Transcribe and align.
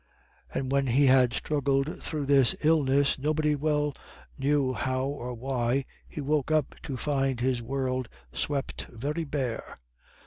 And 0.51 0.71
when 0.71 0.87
he 0.87 1.05
had 1.05 1.31
struggled 1.31 2.01
through 2.01 2.25
this 2.25 2.55
illness, 2.63 3.19
nobody 3.19 3.53
well 3.53 3.93
knew 4.35 4.73
how 4.73 5.05
or 5.05 5.35
why, 5.35 5.85
he 6.07 6.21
woke 6.21 6.49
up 6.49 6.73
to 6.81 6.97
find 6.97 7.39
his 7.39 7.61
world 7.61 8.09
swept 8.33 8.87
very 8.91 9.25
bare. 9.25 9.75